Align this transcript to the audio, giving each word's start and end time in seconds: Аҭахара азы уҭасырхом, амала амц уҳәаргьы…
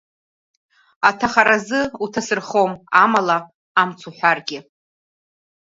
Аҭахара 1.09 1.55
азы 1.59 1.81
уҭасырхом, 2.03 2.71
амала 3.03 3.37
амц 3.81 3.99
уҳәаргьы… 4.09 4.59